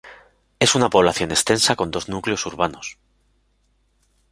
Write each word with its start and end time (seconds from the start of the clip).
Es 0.59 0.73
una 0.73 0.89
población 0.89 1.29
extensa 1.29 1.75
con 1.75 1.91
dos 1.91 2.09
núcleos 2.09 2.43
urbanos. 2.47 2.97